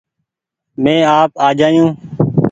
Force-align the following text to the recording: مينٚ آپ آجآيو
مينٚ 0.83 1.07
آپ 1.19 1.29
آجآيو 1.47 1.85